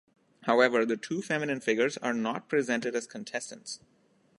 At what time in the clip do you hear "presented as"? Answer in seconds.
2.49-3.05